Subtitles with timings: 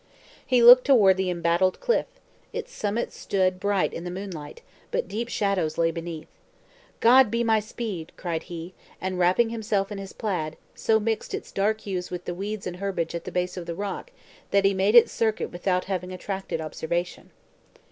[0.43, 2.07] He looked toward the embattled cliff;
[2.53, 6.27] its summit stood bright in the moonlight, but deep shadows lay beneath.
[7.01, 11.51] "God be my speed!" cried he, and wrapping himself in his plaid, so mixed its
[11.51, 14.09] dark hues with the weeds and herbage at the base of the rock,
[14.49, 17.29] that he made its circuit without having attracted observation.